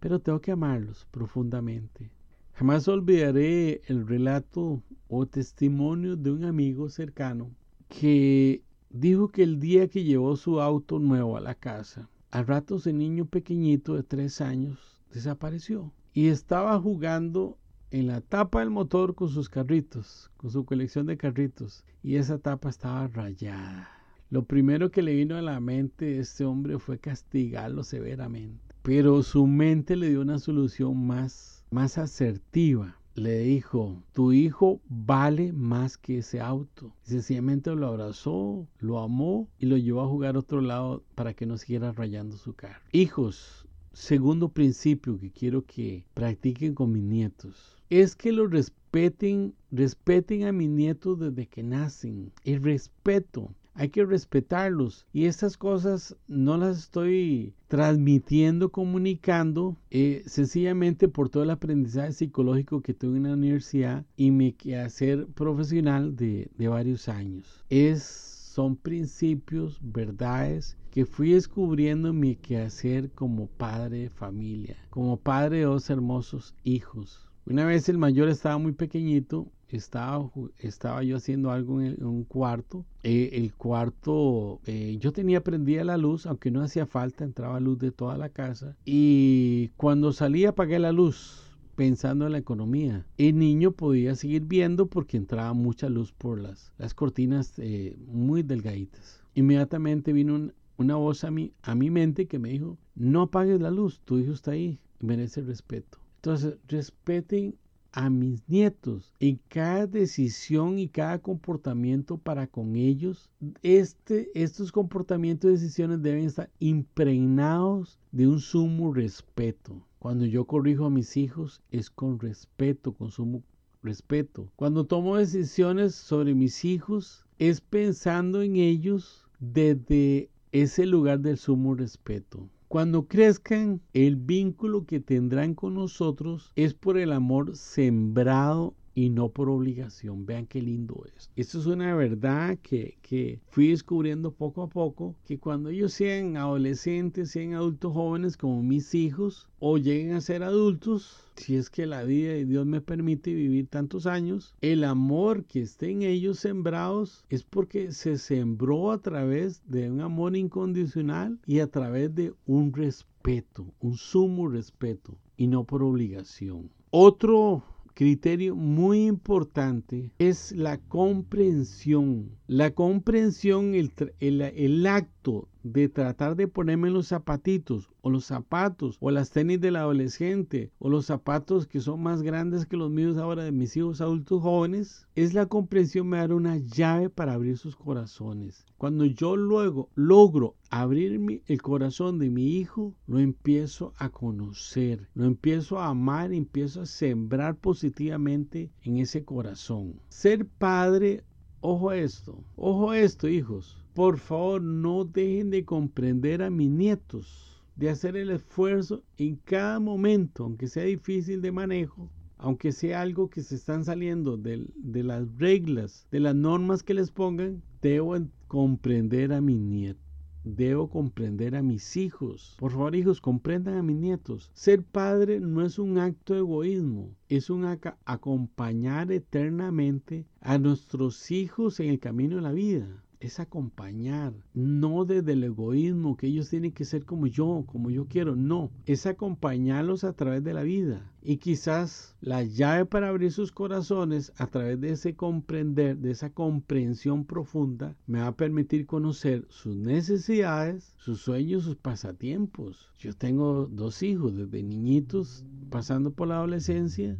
pero 0.00 0.18
tengo 0.18 0.40
que 0.40 0.52
amarlos 0.52 1.06
profundamente. 1.10 2.10
Jamás 2.54 2.88
olvidaré 2.88 3.82
el 3.86 4.06
relato 4.06 4.82
o 5.08 5.26
testimonio 5.26 6.16
de 6.16 6.32
un 6.32 6.44
amigo 6.44 6.88
cercano 6.88 7.50
que 7.88 8.62
dijo 8.90 9.28
que 9.28 9.44
el 9.44 9.60
día 9.60 9.88
que 9.88 10.02
llevó 10.02 10.36
su 10.36 10.60
auto 10.60 10.98
nuevo 10.98 11.36
a 11.36 11.40
la 11.40 11.54
casa, 11.54 12.08
al 12.30 12.46
rato 12.46 12.76
ese 12.76 12.92
niño 12.92 13.26
pequeñito 13.26 13.94
de 13.94 14.02
tres 14.02 14.40
años 14.40 15.00
desapareció 15.12 15.92
y 16.12 16.28
estaba 16.28 16.80
jugando 16.80 17.57
en 17.90 18.06
la 18.06 18.20
tapa 18.20 18.60
del 18.60 18.70
motor 18.70 19.14
con 19.14 19.28
sus 19.28 19.48
carritos, 19.48 20.30
con 20.36 20.50
su 20.50 20.64
colección 20.64 21.06
de 21.06 21.16
carritos, 21.16 21.84
y 22.02 22.16
esa 22.16 22.38
tapa 22.38 22.68
estaba 22.68 23.06
rayada. 23.08 23.88
Lo 24.30 24.44
primero 24.44 24.90
que 24.90 25.00
le 25.00 25.14
vino 25.14 25.36
a 25.36 25.42
la 25.42 25.58
mente 25.58 26.18
a 26.18 26.20
este 26.20 26.44
hombre 26.44 26.78
fue 26.78 26.98
castigarlo 26.98 27.82
severamente. 27.82 28.74
Pero 28.82 29.22
su 29.22 29.46
mente 29.46 29.96
le 29.96 30.10
dio 30.10 30.20
una 30.20 30.38
solución 30.38 31.06
más, 31.06 31.64
más 31.70 31.96
asertiva. 31.98 32.96
Le 33.14 33.38
dijo, 33.38 34.02
tu 34.12 34.32
hijo 34.32 34.80
vale 34.88 35.52
más 35.52 35.96
que 35.96 36.18
ese 36.18 36.40
auto. 36.40 36.94
sencillamente 37.02 37.74
lo 37.74 37.88
abrazó, 37.88 38.68
lo 38.78 39.00
amó 39.00 39.48
y 39.58 39.66
lo 39.66 39.76
llevó 39.76 40.02
a 40.02 40.08
jugar 40.08 40.36
a 40.36 40.38
otro 40.38 40.60
lado 40.60 41.02
para 41.14 41.34
que 41.34 41.44
no 41.44 41.56
siguiera 41.56 41.90
rayando 41.92 42.36
su 42.36 42.54
carro. 42.54 42.84
Hijos, 42.92 43.67
segundo 43.98 44.48
principio 44.48 45.18
que 45.18 45.30
quiero 45.30 45.64
que 45.66 46.04
practiquen 46.14 46.74
con 46.74 46.92
mis 46.92 47.02
nietos 47.02 47.76
es 47.90 48.14
que 48.14 48.32
los 48.32 48.50
respeten, 48.50 49.54
respeten 49.72 50.44
a 50.44 50.52
mis 50.52 50.68
nietos 50.68 51.18
desde 51.18 51.46
que 51.46 51.62
nacen. 51.62 52.30
El 52.44 52.62
respeto 52.62 53.50
hay 53.74 53.88
que 53.90 54.04
respetarlos. 54.04 55.06
Y 55.12 55.24
estas 55.26 55.56
cosas 55.56 56.16
no 56.26 56.56
las 56.56 56.78
estoy 56.78 57.54
transmitiendo, 57.68 58.70
comunicando, 58.70 59.76
eh, 59.90 60.22
sencillamente 60.26 61.08
por 61.08 61.28
todo 61.28 61.44
el 61.44 61.50
aprendizaje 61.50 62.12
psicológico 62.12 62.80
que 62.80 62.94
tuve 62.94 63.16
en 63.16 63.24
la 63.24 63.34
universidad 63.34 64.04
y 64.16 64.30
mi 64.32 64.52
quehacer 64.52 65.26
profesional 65.28 66.16
de, 66.16 66.50
de 66.56 66.68
varios 66.68 67.08
años. 67.08 67.64
Es, 67.70 68.27
son 68.58 68.74
principios, 68.74 69.78
verdades 69.80 70.76
que 70.90 71.06
fui 71.06 71.30
descubriendo 71.30 72.08
en 72.08 72.18
mi 72.18 72.34
quehacer 72.34 73.08
como 73.12 73.46
padre 73.46 73.98
de 73.98 74.10
familia, 74.10 74.76
como 74.90 75.16
padre 75.16 75.58
de 75.58 75.62
dos 75.62 75.88
hermosos 75.90 76.56
hijos. 76.64 77.30
Una 77.46 77.64
vez 77.64 77.88
el 77.88 77.98
mayor 77.98 78.28
estaba 78.28 78.58
muy 78.58 78.72
pequeñito 78.72 79.46
estaba, 79.68 80.28
estaba 80.58 81.04
yo 81.04 81.18
haciendo 81.18 81.52
algo 81.52 81.80
en, 81.80 82.04
un 82.04 82.24
cuarto. 82.24 82.84
Eh, 83.04 83.30
el 83.34 83.54
cuarto, 83.54 84.60
eh, 84.66 84.96
yo 84.98 85.12
tenía 85.12 85.44
prendida 85.44 85.84
la 85.84 85.96
luz, 85.96 86.26
aunque 86.26 86.50
no 86.50 86.62
hacía 86.62 86.84
falta, 86.86 87.22
entraba 87.22 87.60
luz 87.60 87.78
de 87.78 87.92
toda 87.92 88.18
la 88.18 88.30
casa. 88.30 88.76
Y 88.84 89.68
cuando 89.76 90.12
salía 90.12 90.48
apagué 90.48 90.80
la 90.80 90.90
luz 90.90 91.47
pensando 91.78 92.26
en 92.26 92.32
la 92.32 92.38
economía. 92.38 93.06
El 93.18 93.38
niño 93.38 93.70
podía 93.70 94.16
seguir 94.16 94.42
viendo 94.42 94.88
porque 94.88 95.16
entraba 95.16 95.52
mucha 95.52 95.88
luz 95.88 96.10
por 96.10 96.40
las, 96.40 96.72
las 96.76 96.92
cortinas 96.92 97.56
eh, 97.58 97.96
muy 98.08 98.42
delgaditas. 98.42 99.22
Inmediatamente 99.34 100.12
vino 100.12 100.50
una 100.76 100.96
voz 100.96 101.22
a 101.22 101.30
mi, 101.30 101.52
a 101.62 101.76
mi 101.76 101.88
mente 101.88 102.26
que 102.26 102.40
me 102.40 102.48
dijo, 102.48 102.76
no 102.96 103.22
apagues 103.22 103.60
la 103.60 103.70
luz, 103.70 104.00
tu 104.04 104.18
hijo 104.18 104.32
está 104.32 104.50
ahí, 104.50 104.80
merece 104.98 105.40
respeto. 105.40 105.98
Entonces, 106.16 106.56
respeten 106.66 107.54
a 107.92 108.10
mis 108.10 108.42
nietos 108.48 109.14
en 109.20 109.38
cada 109.46 109.86
decisión 109.86 110.80
y 110.80 110.88
cada 110.88 111.20
comportamiento 111.20 112.18
para 112.18 112.48
con 112.48 112.74
ellos. 112.74 113.30
Este, 113.62 114.32
estos 114.34 114.72
comportamientos 114.72 115.48
y 115.48 115.52
decisiones 115.52 116.02
deben 116.02 116.24
estar 116.24 116.50
impregnados 116.58 118.00
de 118.10 118.26
un 118.26 118.40
sumo 118.40 118.92
respeto. 118.92 119.80
Cuando 119.98 120.26
yo 120.26 120.44
corrijo 120.44 120.86
a 120.86 120.90
mis 120.90 121.16
hijos 121.16 121.60
es 121.70 121.90
con 121.90 122.20
respeto, 122.20 122.92
con 122.92 123.10
sumo 123.10 123.42
respeto. 123.82 124.52
Cuando 124.54 124.84
tomo 124.84 125.16
decisiones 125.16 125.94
sobre 125.94 126.34
mis 126.34 126.64
hijos 126.64 127.24
es 127.38 127.60
pensando 127.60 128.42
en 128.42 128.56
ellos 128.56 129.26
desde 129.40 130.30
ese 130.52 130.86
lugar 130.86 131.20
del 131.20 131.36
sumo 131.36 131.74
respeto. 131.74 132.48
Cuando 132.68 133.08
crezcan, 133.08 133.80
el 133.92 134.16
vínculo 134.16 134.84
que 134.84 135.00
tendrán 135.00 135.54
con 135.54 135.74
nosotros 135.74 136.52
es 136.54 136.74
por 136.74 136.98
el 136.98 137.12
amor 137.12 137.56
sembrado 137.56 138.74
y 138.98 139.10
no 139.10 139.28
por 139.28 139.48
obligación. 139.48 140.26
Vean 140.26 140.46
qué 140.46 140.60
lindo 140.60 141.04
es. 141.14 141.30
Esto 141.36 141.60
es 141.60 141.66
una 141.66 141.94
verdad 141.94 142.58
que, 142.60 142.98
que 143.00 143.38
fui 143.48 143.68
descubriendo 143.68 144.32
poco 144.32 144.62
a 144.62 144.68
poco, 144.68 145.14
que 145.24 145.38
cuando 145.38 145.68
ellos 145.68 145.92
sean 145.92 146.36
adolescentes, 146.36 147.30
sean 147.30 147.54
adultos 147.54 147.92
jóvenes 147.92 148.36
como 148.36 148.60
mis 148.60 148.96
hijos, 148.96 149.46
o 149.60 149.78
lleguen 149.78 150.14
a 150.14 150.20
ser 150.20 150.42
adultos, 150.42 151.30
si 151.36 151.54
es 151.54 151.70
que 151.70 151.86
la 151.86 152.02
vida 152.02 152.32
de 152.32 152.44
Dios 152.44 152.66
me 152.66 152.80
permite 152.80 153.32
vivir 153.32 153.68
tantos 153.68 154.04
años, 154.06 154.56
el 154.62 154.82
amor 154.82 155.44
que 155.44 155.60
esté 155.60 155.90
en 155.90 156.02
ellos 156.02 156.40
sembrados 156.40 157.24
es 157.28 157.44
porque 157.44 157.92
se 157.92 158.18
sembró 158.18 158.90
a 158.90 158.98
través 158.98 159.62
de 159.68 159.92
un 159.92 160.00
amor 160.00 160.36
incondicional 160.36 161.38
y 161.46 161.60
a 161.60 161.68
través 161.68 162.16
de 162.16 162.34
un 162.46 162.72
respeto, 162.72 163.64
un 163.78 163.96
sumo 163.96 164.48
respeto 164.48 165.16
y 165.36 165.46
no 165.46 165.62
por 165.62 165.84
obligación. 165.84 166.70
Otro 166.90 167.62
criterio 167.98 168.54
muy 168.54 169.08
importante 169.08 170.12
es 170.20 170.52
la 170.52 170.78
comprensión. 170.78 172.37
La 172.50 172.70
comprensión, 172.70 173.74
el, 173.74 174.86
acto 174.86 175.48
de 175.62 175.90
tratar 175.90 176.34
de 176.34 176.48
ponerme 176.48 176.88
los 176.88 177.08
zapatitos 177.08 177.90
o 178.00 178.08
los 178.08 178.24
zapatos 178.24 178.96
o 179.00 179.10
las 179.10 179.28
tenis 179.28 179.60
del 179.60 179.76
adolescente 179.76 180.72
o 180.78 180.88
los 180.88 181.04
zapatos 181.04 181.66
que 181.66 181.82
son 181.82 182.02
más 182.02 182.22
grandes 182.22 182.64
que 182.64 182.78
los 182.78 182.90
míos 182.90 183.18
ahora 183.18 183.44
de 183.44 183.52
mis 183.52 183.76
hijos 183.76 184.00
adultos 184.00 184.40
jóvenes, 184.40 185.06
es 185.14 185.34
la 185.34 185.44
comprensión 185.44 186.08
me 186.08 186.26
da 186.26 186.34
una 186.34 186.56
llave 186.56 187.10
para 187.10 187.34
abrir 187.34 187.58
sus 187.58 187.76
corazones. 187.76 188.64
Cuando 188.78 189.04
yo 189.04 189.36
luego 189.36 189.90
logro 189.94 190.56
abrir 190.70 191.42
el 191.46 191.60
corazón 191.60 192.18
de 192.18 192.30
mi 192.30 192.56
hijo, 192.56 192.94
lo 193.06 193.18
empiezo 193.18 193.92
a 193.98 194.08
conocer, 194.08 195.06
lo 195.12 195.26
empiezo 195.26 195.80
a 195.80 195.88
amar, 195.88 196.32
empiezo 196.32 196.80
a 196.80 196.86
sembrar 196.86 197.56
positivamente 197.56 198.70
en 198.84 198.96
ese 198.96 199.22
corazón. 199.22 200.00
Ser 200.08 200.46
padre 200.46 201.24
Ojo 201.60 201.90
a 201.90 201.96
esto, 201.96 202.44
ojo 202.54 202.90
a 202.90 203.00
esto, 203.00 203.28
hijos. 203.28 203.84
Por 203.92 204.18
favor, 204.18 204.62
no 204.62 205.04
dejen 205.04 205.50
de 205.50 205.64
comprender 205.64 206.40
a 206.40 206.50
mis 206.50 206.70
nietos, 206.70 207.60
de 207.74 207.90
hacer 207.90 208.16
el 208.16 208.30
esfuerzo 208.30 209.02
en 209.16 209.34
cada 209.44 209.80
momento, 209.80 210.44
aunque 210.44 210.68
sea 210.68 210.84
difícil 210.84 211.42
de 211.42 211.50
manejo, 211.50 212.08
aunque 212.36 212.70
sea 212.70 213.00
algo 213.00 213.28
que 213.28 213.42
se 213.42 213.56
están 213.56 213.84
saliendo 213.84 214.36
de, 214.36 214.68
de 214.76 215.02
las 215.02 215.26
reglas, 215.36 216.06
de 216.12 216.20
las 216.20 216.36
normas 216.36 216.84
que 216.84 216.94
les 216.94 217.10
pongan, 217.10 217.60
debo 217.82 218.16
comprender 218.46 219.32
a 219.32 219.40
mis 219.40 219.58
nietos. 219.58 220.07
Debo 220.56 220.88
comprender 220.88 221.54
a 221.54 221.62
mis 221.62 221.98
hijos. 221.98 222.56
Por 222.58 222.72
favor, 222.72 222.96
hijos, 222.96 223.20
comprendan 223.20 223.76
a 223.76 223.82
mis 223.82 223.96
nietos. 223.96 224.50
Ser 224.54 224.82
padre 224.82 225.40
no 225.40 225.60
es 225.60 225.78
un 225.78 225.98
acto 225.98 226.32
de 226.32 226.40
egoísmo, 226.40 227.14
es 227.28 227.50
un 227.50 227.66
acompañar 228.06 229.12
eternamente 229.12 230.24
a 230.40 230.56
nuestros 230.56 231.30
hijos 231.30 231.80
en 231.80 231.90
el 231.90 232.00
camino 232.00 232.36
de 232.36 232.42
la 232.42 232.52
vida 232.52 233.04
es 233.20 233.40
acompañar, 233.40 234.32
no 234.54 235.04
desde 235.04 235.32
el 235.32 235.44
egoísmo 235.44 236.16
que 236.16 236.28
ellos 236.28 236.48
tienen 236.48 236.72
que 236.72 236.84
ser 236.84 237.04
como 237.04 237.26
yo, 237.26 237.64
como 237.66 237.90
yo 237.90 238.06
quiero, 238.06 238.36
no, 238.36 238.70
es 238.86 239.06
acompañarlos 239.06 240.04
a 240.04 240.12
través 240.12 240.44
de 240.44 240.54
la 240.54 240.62
vida. 240.62 241.12
Y 241.20 241.38
quizás 241.38 242.16
la 242.20 242.44
llave 242.44 242.86
para 242.86 243.08
abrir 243.08 243.32
sus 243.32 243.50
corazones 243.50 244.32
a 244.36 244.46
través 244.46 244.80
de 244.80 244.90
ese 244.90 245.16
comprender, 245.16 245.98
de 245.98 246.12
esa 246.12 246.30
comprensión 246.30 247.24
profunda, 247.24 247.96
me 248.06 248.20
va 248.20 248.28
a 248.28 248.36
permitir 248.36 248.86
conocer 248.86 249.46
sus 249.48 249.76
necesidades, 249.76 250.94
sus 250.96 251.20
sueños, 251.20 251.64
sus 251.64 251.76
pasatiempos. 251.76 252.92
Yo 252.98 253.12
tengo 253.14 253.66
dos 253.66 254.02
hijos 254.02 254.36
desde 254.36 254.62
niñitos, 254.62 255.44
pasando 255.70 256.12
por 256.12 256.28
la 256.28 256.36
adolescencia. 256.36 257.18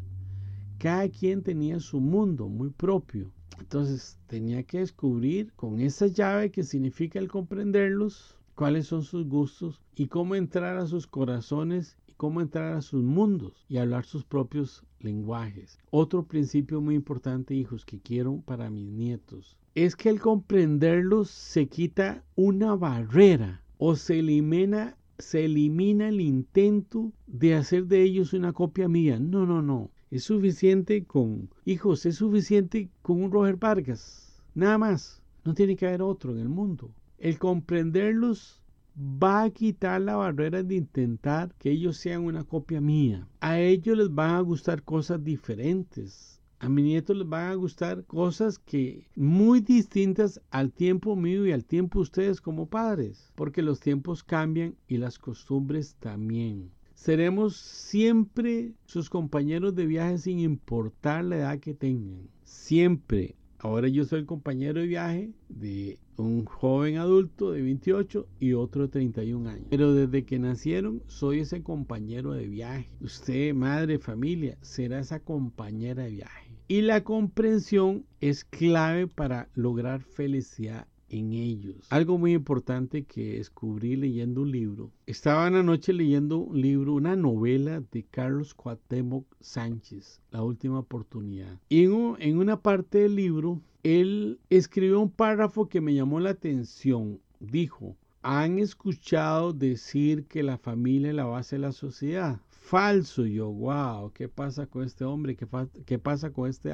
Cada 0.77 1.09
quien 1.09 1.43
tenía 1.43 1.81
su 1.81 1.99
mundo 1.99 2.47
muy 2.47 2.69
propio 2.69 3.33
entonces 3.59 4.17
tenía 4.27 4.63
que 4.63 4.79
descubrir 4.79 5.51
con 5.53 5.79
esa 5.79 6.07
llave 6.07 6.51
que 6.51 6.63
significa 6.63 7.19
el 7.19 7.27
comprenderlos, 7.27 8.37
cuáles 8.55 8.87
son 8.87 9.03
sus 9.03 9.25
gustos 9.27 9.81
y 9.95 10.07
cómo 10.07 10.35
entrar 10.35 10.77
a 10.77 10.87
sus 10.87 11.07
corazones 11.07 11.97
y 12.07 12.13
cómo 12.13 12.41
entrar 12.41 12.73
a 12.73 12.81
sus 12.81 13.03
mundos 13.03 13.65
y 13.69 13.77
hablar 13.77 14.05
sus 14.05 14.25
propios 14.25 14.83
lenguajes. 14.99 15.79
Otro 15.91 16.23
principio 16.23 16.81
muy 16.81 16.95
importante, 16.95 17.53
hijos, 17.53 17.85
que 17.85 17.99
quiero 17.99 18.41
para 18.45 18.69
mis 18.69 18.89
nietos, 18.89 19.57
es 19.75 19.95
que 19.95 20.09
al 20.09 20.19
comprenderlos 20.19 21.29
se 21.29 21.67
quita 21.67 22.23
una 22.35 22.75
barrera 22.75 23.61
o 23.77 23.95
se 23.95 24.19
elimina 24.19 24.97
se 25.19 25.45
elimina 25.45 26.07
el 26.07 26.21
intento 26.21 27.11
de 27.27 27.55
hacer 27.55 27.85
de 27.87 28.01
ellos 28.01 28.33
una 28.33 28.53
copia 28.53 28.87
mía. 28.87 29.19
No, 29.19 29.45
no, 29.45 29.61
no. 29.61 29.91
Es 30.11 30.23
suficiente 30.23 31.05
con, 31.05 31.49
hijos, 31.65 32.05
es 32.07 32.15
suficiente 32.15 32.89
con 33.03 33.21
un 33.21 33.31
Roger 33.31 33.57
Vargas. 33.57 34.41
Nada 34.55 34.77
más. 34.77 35.21
No 35.45 35.53
tiene 35.53 35.75
que 35.75 35.87
haber 35.87 36.01
otro 36.01 36.31
en 36.31 36.39
el 36.39 36.49
mundo. 36.49 36.91
El 37.17 37.37
comprenderlos 37.37 38.59
va 38.97 39.43
a 39.43 39.49
quitar 39.49 40.01
la 40.01 40.15
barrera 40.15 40.63
de 40.63 40.75
intentar 40.75 41.53
que 41.59 41.71
ellos 41.71 41.97
sean 41.97 42.23
una 42.23 42.43
copia 42.43 42.81
mía. 42.81 43.27
A 43.39 43.59
ellos 43.59 43.97
les 43.97 44.13
van 44.13 44.31
a 44.31 44.41
gustar 44.41 44.83
cosas 44.83 45.23
diferentes. 45.23 46.41
A 46.59 46.67
mi 46.67 46.81
nieto 46.81 47.13
les 47.13 47.27
van 47.27 47.51
a 47.51 47.55
gustar 47.55 48.03
cosas 48.05 48.59
que 48.59 49.07
muy 49.15 49.61
distintas 49.61 50.41
al 50.51 50.73
tiempo 50.73 51.15
mío 51.15 51.45
y 51.45 51.53
al 51.53 51.63
tiempo 51.63 51.99
de 51.99 52.03
ustedes 52.03 52.41
como 52.41 52.67
padres, 52.67 53.31
porque 53.35 53.61
los 53.61 53.79
tiempos 53.79 54.23
cambian 54.23 54.75
y 54.87 54.97
las 54.97 55.19
costumbres 55.19 55.95
también. 55.99 56.71
Seremos 56.99 57.55
siempre 57.55 58.73
sus 58.85 59.09
compañeros 59.09 59.73
de 59.73 59.85
viaje 59.85 60.17
sin 60.17 60.37
importar 60.39 61.23
la 61.23 61.37
edad 61.37 61.59
que 61.59 61.73
tengan. 61.73 62.27
Siempre. 62.43 63.35
Ahora 63.57 63.87
yo 63.87 64.03
soy 64.03 64.19
el 64.19 64.25
compañero 64.25 64.81
de 64.81 64.87
viaje 64.87 65.31
de 65.47 65.97
un 66.17 66.43
joven 66.43 66.97
adulto 66.97 67.53
de 67.53 67.61
28 67.61 68.27
y 68.41 68.51
otro 68.51 68.81
de 68.81 68.89
31 68.89 69.49
años. 69.49 69.67
Pero 69.69 69.93
desde 69.93 70.25
que 70.25 70.39
nacieron 70.39 71.01
soy 71.07 71.39
ese 71.39 71.63
compañero 71.63 72.33
de 72.33 72.47
viaje. 72.47 72.89
Usted, 72.99 73.53
madre, 73.53 73.97
familia, 73.97 74.57
será 74.59 74.99
esa 74.99 75.21
compañera 75.21 76.03
de 76.03 76.11
viaje. 76.11 76.51
Y 76.67 76.81
la 76.81 77.05
comprensión 77.05 78.05
es 78.19 78.43
clave 78.43 79.07
para 79.07 79.47
lograr 79.55 80.01
felicidad 80.01 80.85
en 81.09 81.33
ellos. 81.33 81.87
Algo 81.89 82.17
muy 82.17 82.33
importante 82.33 83.03
que 83.03 83.37
descubrí 83.37 83.95
leyendo 83.95 84.41
un 84.41 84.51
libro. 84.51 84.91
Estaba 85.05 85.47
una 85.47 85.63
noche 85.63 85.93
leyendo 85.93 86.37
un 86.37 86.61
libro, 86.61 86.93
una 86.93 87.15
novela 87.15 87.83
de 87.91 88.03
Carlos 88.03 88.53
Cuauhtémoc 88.53 89.25
Sánchez, 89.39 90.21
La 90.31 90.43
última 90.43 90.79
oportunidad. 90.79 91.59
Y 91.69 91.83
en, 91.83 92.37
una 92.37 92.61
parte 92.61 92.99
del 92.99 93.15
libro, 93.15 93.61
él 93.83 94.39
escribió 94.49 94.99
un 94.99 95.09
párrafo 95.09 95.67
que 95.67 95.81
me 95.81 95.93
llamó 95.93 96.19
la 96.19 96.31
atención. 96.31 97.19
Dijo, 97.39 97.95
han 98.21 98.59
escuchado 98.59 99.53
decir 99.53 100.25
que 100.25 100.43
la 100.43 100.57
familia 100.57 101.09
es 101.09 101.15
la 101.15 101.25
base 101.25 101.55
de 101.55 101.61
la 101.61 101.71
sociedad. 101.71 102.39
Falso, 102.49 103.25
yo, 103.25 103.51
wow, 103.51 104.11
¿qué 104.13 104.27
pasa 104.27 104.67
con 104.67 104.83
este 104.83 105.05
hombre? 105.05 105.35
¿Qué, 105.35 105.47
qué 105.85 105.97
pasa 105.97 106.31
con 106.31 106.49
este 106.49 106.71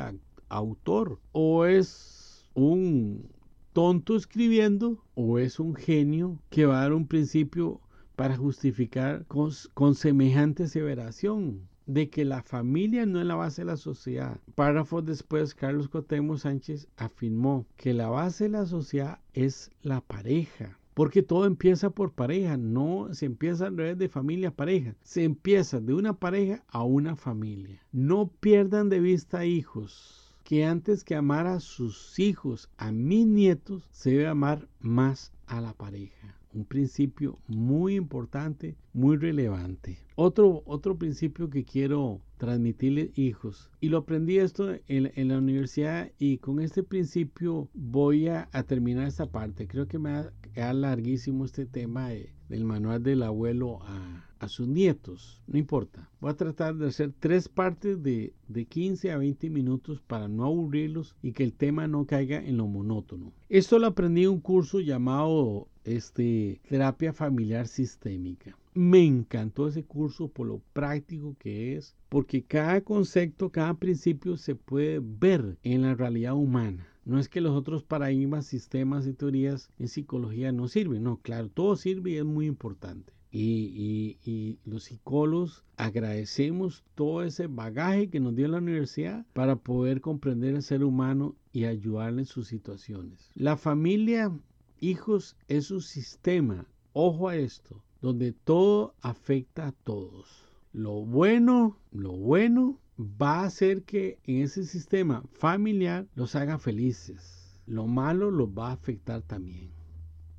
autor? 0.50 1.20
¿O 1.32 1.66
es 1.66 2.46
un 2.54 3.35
tonto 3.76 4.16
escribiendo 4.16 5.04
o 5.16 5.38
es 5.38 5.60
un 5.60 5.76
genio 5.76 6.40
que 6.50 6.66
va 6.66 6.78
a 6.78 6.82
dar 6.84 6.94
un 6.94 7.08
principio 7.08 7.82
para 8.16 8.38
justificar 8.38 9.26
con, 9.26 9.96
semejante 9.96 10.64
aseveración 10.64 11.68
de 11.86 12.10
que 12.10 12.24
la 12.24 12.42
familia 12.42 13.06
no 13.06 13.20
es 13.20 13.26
la 13.26 13.36
base 13.36 13.64
de 13.64 13.66
la 13.66 13.76
sociedad. 13.76 14.40
Párrafos 14.56 15.04
después, 15.04 15.54
Carlos 15.54 15.90
Cotemo 15.90 16.38
Sánchez 16.38 16.88
afirmó 16.96 17.68
que 17.76 17.94
la 17.94 18.08
base 18.08 18.46
de 18.46 18.52
la 18.52 18.66
sociedad 18.66 19.20
es 19.34 19.72
la 19.82 20.00
pareja. 20.00 20.80
Porque 20.94 21.22
todo 21.22 21.46
empieza 21.46 21.90
por 21.90 22.14
pareja, 22.14 22.56
no 22.56 23.10
se 23.12 23.26
empieza 23.26 23.68
a 23.68 23.76
través 23.76 23.98
de 23.98 24.08
familia 24.08 24.48
a 24.48 24.56
pareja, 24.56 24.96
se 25.04 25.26
empieza 25.26 25.82
de 25.82 25.94
una 25.94 26.14
pareja 26.14 26.64
a 26.70 26.84
una 26.84 27.18
familia. 27.18 27.86
No 27.92 28.30
pierdan 28.40 28.88
de 28.88 29.02
vista 29.02 29.44
hijos 29.46 30.25
que 30.46 30.64
antes 30.64 31.04
que 31.04 31.16
amar 31.16 31.48
a 31.48 31.60
sus 31.60 32.20
hijos, 32.20 32.70
a 32.78 32.92
mis 32.92 33.26
nietos, 33.26 33.90
se 33.92 34.12
debe 34.12 34.28
amar 34.28 34.70
más 34.80 35.34
a 35.48 35.60
la 35.60 35.74
pareja. 35.74 36.38
Un 36.54 36.66
principio 36.66 37.40
muy 37.48 37.96
importante, 37.96 38.78
muy 38.94 39.18
relevante. 39.18 39.98
Otro, 40.16 40.62
otro 40.68 40.98
principio 40.98 41.50
que 41.50 41.66
quiero 41.66 42.22
transmitirles, 42.38 43.18
hijos, 43.18 43.72
y 43.82 43.90
lo 43.90 43.98
aprendí 43.98 44.38
esto 44.38 44.76
en, 44.88 45.28
la 45.28 45.40
universidad 45.40 46.12
y 46.20 46.38
con 46.38 46.62
este 46.62 46.84
principio 46.84 47.68
voy 47.74 48.28
a, 48.28 48.48
terminar 48.68 49.08
esta 49.08 49.26
parte. 49.26 49.68
Creo 49.68 49.88
que 49.88 49.98
me 49.98 50.12
va 50.12 50.20
a 50.20 50.32
quedar 50.54 50.76
larguísimo 50.76 51.44
este 51.44 51.66
tema 51.66 52.10
del 52.10 52.66
manual 52.66 53.02
del 53.02 53.24
abuelo 53.24 53.80
a, 53.82 54.24
a 54.46 54.50
sus 54.50 54.68
nietos, 54.68 55.42
no 55.48 55.60
importa. 55.60 56.10
Voy 56.20 56.32
a 56.32 56.36
tratar 56.36 56.76
de 56.76 56.88
hacer 56.88 57.14
tres 57.20 57.50
partes 57.50 58.02
de, 58.02 58.34
de 58.48 58.66
15 58.66 59.12
a 59.12 59.18
20 59.18 59.50
minutos 59.50 60.02
para 60.02 60.28
no 60.28 60.46
aburrirlos 60.46 61.16
y 61.22 61.34
que 61.34 61.44
el 61.44 61.54
tema 61.54 61.88
no 61.88 62.06
caiga 62.06 62.38
en 62.38 62.58
lo 62.58 62.68
monótono. 62.68 63.34
Esto 63.50 63.78
lo 63.80 63.88
aprendí 63.88 64.24
en 64.24 64.30
un 64.30 64.40
curso 64.40 64.80
llamado 64.80 65.68
este, 65.84 66.62
terapia 66.68 67.14
familiar 67.14 67.68
sistémica. 67.68 68.58
me 68.74 69.06
encantó 69.06 69.68
ese 69.68 69.84
curso 69.84 70.28
por 70.28 70.48
lo 70.48 70.62
práctico 70.74 71.36
que 71.40 71.76
es, 71.78 71.96
porque 72.10 72.44
cada 72.44 72.82
concepto, 72.82 73.50
cada 73.50 73.74
principio 73.76 74.36
se 74.36 74.56
puede 74.56 75.00
ver 75.02 75.58
en 75.64 75.84
la 75.84 75.96
realidad 75.96 76.34
humana. 76.34 76.88
No 77.06 77.20
es 77.20 77.30
que 77.30 77.40
los 77.40 77.56
otros 77.56 77.84
paradigmas, 77.84 78.48
sistemas 78.48 79.06
y 79.06 79.14
teorías 79.14 79.70
en 79.78 79.88
psicología 79.88 80.52
no 80.52 80.68
sirven, 80.68 81.04
no, 81.04 81.18
claro, 81.18 81.50
todo 81.50 81.76
sirve 81.76 82.12
y 82.12 82.18
es 82.18 82.26
muy 82.26 82.48
importante. 82.48 83.14
Y, 83.38 84.60
los 84.64 84.86
psicólogos 84.86 85.66
agradecemos 85.76 86.86
todo 86.96 87.22
ese 87.22 87.48
bagaje 87.48 88.10
que 88.10 88.22
nos 88.22 88.34
dio 88.34 88.48
la 88.48 88.60
universidad 88.60 89.26
para 89.34 89.58
poder 89.58 90.00
comprender 90.00 90.56
al 90.56 90.64
ser 90.64 90.86
humano 90.86 91.36
y 91.52 91.66
ayudarle 91.66 92.22
en 92.22 92.28
sus 92.28 92.48
situaciones. 92.48 93.30
La 93.36 93.58
familia, 93.58 94.32
hijos, 94.80 95.36
es 95.50 95.70
un 95.70 95.82
sistema, 95.82 96.66
ojo 96.94 97.28
a 97.28 97.36
esto, 97.36 97.84
donde 98.02 98.32
todo 98.32 98.96
afecta 99.02 99.68
a 99.68 99.72
todos. 99.74 100.46
Lo 100.72 101.04
bueno, 101.04 101.78
lo 101.92 102.14
bueno 102.14 102.80
va 102.98 103.42
a 103.42 103.48
hacer 103.48 103.84
que 103.84 104.18
en 104.24 104.44
ese 104.44 104.64
sistema 104.64 105.24
familiar 105.34 106.08
los 106.16 106.36
haga 106.36 106.58
felices. 106.58 107.60
Lo 107.68 107.86
malo 107.86 108.32
los 108.32 108.48
va 108.48 108.70
a 108.70 108.74
afectar 108.74 109.22
también 109.24 109.75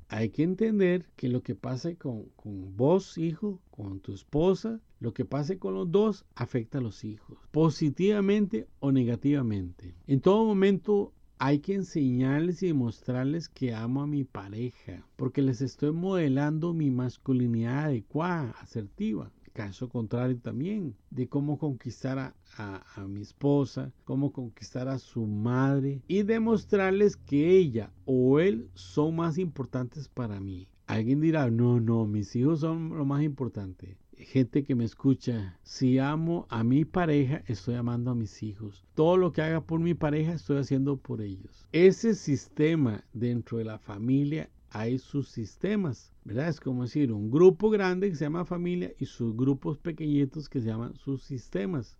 hay 0.09 0.29
que 0.29 0.43
entender 0.43 1.05
que 1.15 1.27
lo 1.27 1.43
que 1.43 1.55
pase 1.55 1.97
con, 1.97 2.31
vos, 2.75 3.17
hijo, 3.17 3.59
con 3.71 3.99
tu 3.99 4.13
esposa, 4.13 4.79
lo 4.99 5.13
que 5.13 5.25
pase 5.25 5.59
con 5.59 5.73
los 5.73 5.91
dos 5.91 6.25
afecta 6.35 6.77
a 6.77 6.81
los 6.81 7.03
hijos, 7.03 7.37
positivamente 7.51 8.67
o 8.79 8.91
negativamente. 8.91 9.95
En 10.07 10.21
todo 10.21 10.45
momento 10.45 11.13
hay 11.39 11.59
que 11.59 11.75
enseñarles 11.75 12.63
y 12.63 12.67
demostrarles 12.67 13.49
que 13.49 13.73
amo 13.73 14.01
a 14.01 14.07
mi 14.07 14.23
pareja, 14.23 15.05
porque 15.17 15.41
les 15.41 15.61
estoy 15.61 15.91
modelando 15.91 16.73
mi 16.73 16.89
masculinidad 16.89 17.85
adecuada, 17.85 18.51
asertiva 18.61 19.31
caso 19.57 19.89
contrario 19.89 20.37
también, 20.37 20.95
de 21.09 21.27
cómo 21.27 21.57
conquistar 21.57 22.35
a, 22.59 23.07
mi 23.07 23.21
esposa, 23.21 23.91
cómo 24.03 24.31
conquistar 24.31 24.87
a 24.87 24.99
su 24.99 25.25
madre 25.25 26.03
y 26.07 26.21
demostrarles 26.21 27.17
que 27.17 27.57
ella 27.57 27.91
o 28.05 28.39
él 28.39 28.69
son 28.75 29.15
más 29.15 29.39
importantes 29.39 30.09
para 30.09 30.39
mí. 30.39 30.67
Alguien 30.85 31.21
dirá, 31.21 31.49
no, 31.49 31.79
no, 31.79 32.05
mis 32.05 32.35
hijos 32.35 32.59
son 32.59 32.95
lo 32.95 33.03
más 33.03 33.23
importante. 33.23 33.97
Gente 34.15 34.63
que 34.63 34.75
me 34.75 34.85
escucha, 34.85 35.57
si 35.63 35.97
amo 35.97 36.45
a 36.49 36.63
mi 36.63 36.85
pareja, 36.85 37.41
estoy 37.47 37.75
amando 37.75 38.11
a 38.11 38.15
mis 38.15 38.43
hijos. 38.43 38.85
Todo 38.93 39.17
lo 39.17 39.31
que 39.31 39.41
haga 39.41 39.61
por 39.61 39.79
mi 39.79 39.95
pareja, 39.95 40.33
estoy 40.33 40.57
haciendo 40.57 40.97
por 40.97 41.19
ellos. 41.19 41.65
Ese 41.71 42.13
sistema 42.13 43.03
dentro 43.11 43.57
de 43.57 43.65
la 43.65 43.79
familia 43.79 44.51
hay 44.71 44.97
sus 44.99 45.29
sistemas, 45.29 46.11
¿verdad? 46.23 46.49
Es 46.49 46.59
como 46.59 46.83
decir, 46.83 47.11
un 47.11 47.31
grupo 47.31 47.69
grande 47.69 48.09
que 48.09 48.15
se 48.15 48.25
llama 48.25 48.45
familia 48.45 48.93
y 48.99 49.05
sus 49.05 49.35
grupos 49.35 49.77
pequeñitos 49.77 50.49
que 50.49 50.61
se 50.61 50.67
llaman 50.67 50.95
sus 50.95 51.23
sistemas. 51.23 51.97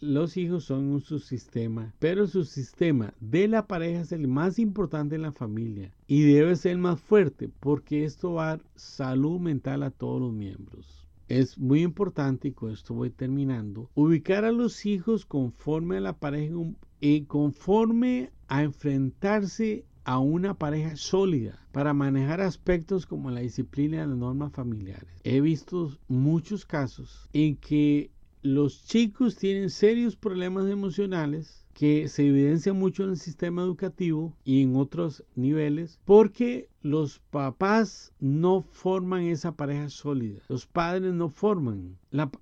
los 0.00 0.36
hijos 0.36 0.64
son 0.64 0.84
un 0.84 1.00
subsistema, 1.00 1.94
pero 1.98 2.22
el 2.22 2.28
subsistema 2.28 3.14
de 3.20 3.48
la 3.48 3.66
pareja 3.66 4.00
es 4.02 4.12
el 4.12 4.28
más 4.28 4.58
importante 4.58 5.16
en 5.16 5.22
la 5.22 5.32
familia 5.32 5.92
y 6.06 6.22
debe 6.22 6.56
ser 6.56 6.78
más 6.78 7.00
fuerte 7.00 7.48
porque 7.60 8.04
esto 8.04 8.34
va 8.34 8.44
a 8.44 8.56
dar 8.56 8.64
salud 8.74 9.40
mental 9.40 9.82
a 9.82 9.90
todos 9.90 10.20
los 10.20 10.32
miembros. 10.32 11.06
Es 11.28 11.56
muy 11.56 11.82
importante, 11.82 12.48
y 12.48 12.52
con 12.52 12.72
esto 12.72 12.92
voy 12.92 13.08
terminando, 13.08 13.88
ubicar 13.94 14.44
a 14.44 14.52
los 14.52 14.84
hijos 14.84 15.24
conforme 15.24 15.96
a 15.96 16.00
la 16.00 16.18
pareja 16.18 16.54
y 17.00 17.22
conforme 17.22 18.30
a 18.48 18.62
enfrentarse 18.62 19.86
a 20.04 20.18
una 20.18 20.54
pareja 20.54 20.96
sólida 20.96 21.58
para 21.72 21.94
manejar 21.94 22.40
aspectos 22.40 23.06
como 23.06 23.30
la 23.30 23.40
disciplina 23.40 23.96
y 23.96 24.06
las 24.06 24.16
normas 24.16 24.52
familiares. 24.52 25.08
He 25.24 25.40
visto 25.40 25.96
muchos 26.08 26.66
casos 26.66 27.28
en 27.32 27.56
que 27.56 28.10
los 28.42 28.84
chicos 28.84 29.36
tienen 29.36 29.70
serios 29.70 30.16
problemas 30.16 30.68
emocionales 30.68 31.64
que 31.74 32.08
se 32.08 32.26
evidencia 32.26 32.72
mucho 32.72 33.04
en 33.04 33.10
el 33.10 33.16
sistema 33.16 33.62
educativo 33.62 34.36
y 34.44 34.62
en 34.62 34.74
otros 34.74 35.24
niveles 35.36 36.00
porque 36.04 36.68
los 36.82 37.20
papás 37.30 38.12
no 38.18 38.62
forman 38.62 39.22
esa 39.22 39.56
pareja 39.56 39.88
sólida. 39.88 40.40
Los 40.48 40.66
padres 40.66 41.14
no 41.14 41.28
forman. 41.28 41.96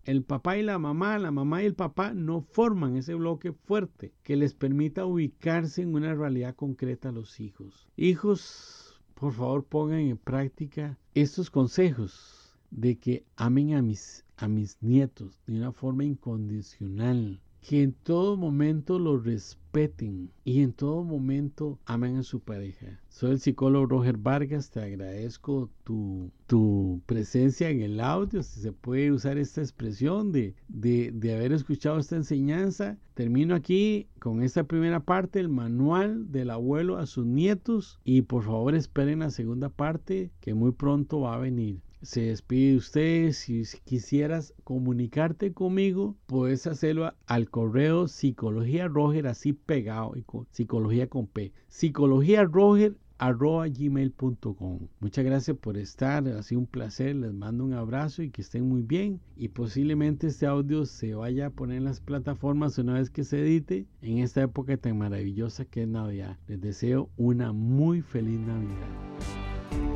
el 0.04 0.22
papá 0.22 0.56
y 0.56 0.62
la 0.62 0.78
mamá, 0.78 1.18
la 1.18 1.30
mamá 1.30 1.62
y 1.62 1.66
el 1.66 1.74
papá 1.74 2.14
no 2.14 2.40
forman 2.40 2.96
ese 2.96 3.14
bloque 3.14 3.52
fuerte 3.52 4.14
que 4.22 4.36
les 4.36 4.54
permita 4.54 5.04
ubicarse 5.04 5.82
en 5.82 5.94
una 5.94 6.14
realidad 6.14 6.56
concreta 6.56 7.10
a 7.10 7.12
los 7.12 7.40
hijos. 7.40 7.88
Hijos, 7.96 9.00
por 9.14 9.34
favor 9.34 9.64
pongan 9.64 10.00
en 10.00 10.16
práctica 10.16 10.98
estos 11.14 11.50
consejos 11.50 12.39
de 12.70 12.98
que 12.98 13.24
amen 13.36 13.74
a 13.74 13.82
mis, 13.82 14.24
a 14.36 14.48
mis 14.48 14.76
nietos 14.80 15.40
de 15.46 15.56
una 15.56 15.72
forma 15.72 16.04
incondicional 16.04 17.40
que 17.60 17.82
en 17.82 17.92
todo 17.92 18.36
momento 18.36 18.98
lo 18.98 19.18
respeten 19.18 20.30
y 20.44 20.62
en 20.62 20.72
todo 20.72 21.04
momento 21.04 21.78
amen 21.84 22.16
a 22.16 22.22
su 22.22 22.40
pareja. 22.40 22.98
Soy 23.08 23.32
el 23.32 23.40
psicólogo 23.40 23.86
Roger 23.86 24.16
Vargas, 24.16 24.70
te 24.70 24.80
agradezco 24.80 25.70
tu, 25.84 26.30
tu 26.46 27.02
presencia 27.06 27.68
en 27.68 27.82
el 27.82 28.00
audio, 28.00 28.42
si 28.42 28.60
se 28.60 28.72
puede 28.72 29.12
usar 29.12 29.36
esta 29.36 29.60
expresión 29.60 30.32
de, 30.32 30.54
de, 30.68 31.10
de 31.12 31.34
haber 31.34 31.52
escuchado 31.52 31.98
esta 31.98 32.16
enseñanza. 32.16 32.98
Termino 33.14 33.54
aquí 33.54 34.08
con 34.18 34.42
esta 34.42 34.64
primera 34.64 35.00
parte, 35.00 35.38
el 35.38 35.50
manual 35.50 36.32
del 36.32 36.50
abuelo 36.50 36.96
a 36.96 37.06
sus 37.06 37.26
nietos 37.26 38.00
y 38.04 38.22
por 38.22 38.44
favor 38.44 38.74
esperen 38.74 39.18
la 39.18 39.30
segunda 39.30 39.68
parte 39.68 40.30
que 40.40 40.54
muy 40.54 40.72
pronto 40.72 41.20
va 41.20 41.34
a 41.34 41.38
venir 41.38 41.80
se 42.02 42.22
despide 42.22 42.76
usted. 42.76 43.32
Si 43.32 43.62
quisieras 43.84 44.54
comunicarte 44.64 45.52
conmigo, 45.52 46.16
puedes 46.26 46.66
hacerlo 46.66 47.12
al 47.26 47.50
correo 47.50 48.08
psicología 48.08 48.88
roger, 48.88 49.26
así 49.26 49.52
pegado, 49.52 50.12
y 50.16 50.22
con, 50.22 50.46
psicología 50.50 51.08
con 51.08 51.26
P. 51.26 51.52
Psicología 51.68 52.44
roger 52.44 52.96
arroba 53.20 53.68
gmail.com. 53.68 54.88
Muchas 54.98 55.24
gracias 55.24 55.56
por 55.58 55.76
estar, 55.76 56.26
ha 56.26 56.42
sido 56.42 56.60
un 56.60 56.66
placer, 56.66 57.14
les 57.16 57.34
mando 57.34 57.64
un 57.64 57.74
abrazo 57.74 58.22
y 58.22 58.30
que 58.30 58.40
estén 58.40 58.66
muy 58.66 58.80
bien 58.80 59.20
y 59.36 59.48
posiblemente 59.48 60.28
este 60.28 60.46
audio 60.46 60.86
se 60.86 61.14
vaya 61.14 61.46
a 61.46 61.50
poner 61.50 61.76
en 61.76 61.84
las 61.84 62.00
plataformas 62.00 62.78
una 62.78 62.94
vez 62.94 63.10
que 63.10 63.24
se 63.24 63.40
edite 63.40 63.86
en 64.00 64.18
esta 64.18 64.42
época 64.42 64.78
tan 64.78 64.96
maravillosa 64.96 65.66
que 65.66 65.82
es 65.82 65.88
Navidad. 65.88 66.38
Les 66.48 66.62
deseo 66.62 67.10
una 67.18 67.52
muy 67.52 68.00
feliz 68.00 68.40
Navidad. 68.40 69.89